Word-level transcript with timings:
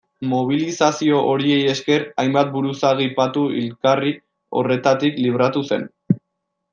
Mobilizazio 0.29 1.17
horiei 1.33 1.59
esker 1.73 2.07
hainbat 2.23 2.49
buruzagi 2.57 3.07
patu 3.21 3.43
hilgarri 3.59 4.15
horretatik 4.63 5.21
libratu 5.27 5.63
zen. 5.75 5.87